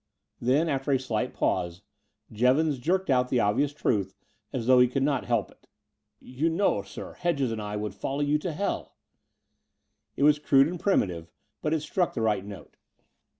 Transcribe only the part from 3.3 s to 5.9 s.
obvious truth as though he could not help it: